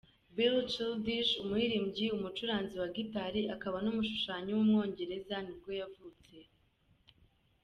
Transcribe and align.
Billy 0.35 0.63
Childish, 0.73 1.29
umuririmbyi, 1.43 2.05
umucuranzi 2.15 2.73
wa 2.81 2.87
guitar, 2.95 3.33
akaba 3.55 3.77
n’umushushanyi 3.81 4.49
w’umwongereza 4.53 5.35
nibwo 5.45 5.71
yavutse. 5.79 6.35